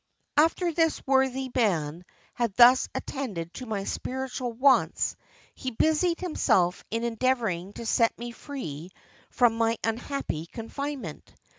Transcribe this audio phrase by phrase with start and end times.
[0.35, 5.15] "After this worthy man had thus attended to my spiritual wants,
[5.53, 8.89] he busied himself in endeavouring to set me free
[9.29, 11.31] from my unhappy confinement.